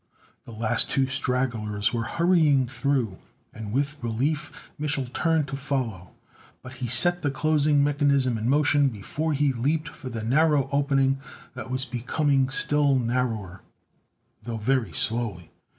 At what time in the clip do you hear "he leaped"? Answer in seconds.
9.33-9.89